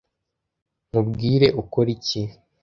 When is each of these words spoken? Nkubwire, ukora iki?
Nkubwire, 0.89 1.47
ukora 1.61 1.89
iki? 1.95 2.21